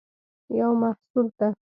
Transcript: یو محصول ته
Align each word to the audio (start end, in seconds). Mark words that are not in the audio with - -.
یو 0.57 0.71
محصول 0.81 1.25
ته 1.37 1.47